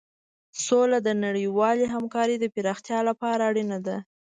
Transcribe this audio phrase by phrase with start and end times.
[0.65, 3.97] سوله د نړیوالې همکارۍ د پراختیا لپاره اړینه ده.